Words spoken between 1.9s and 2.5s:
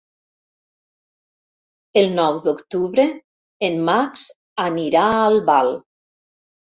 El nou